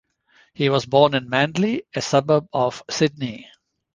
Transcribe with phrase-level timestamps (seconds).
[0.55, 3.51] He was born in Manly, a suburb of Sydney.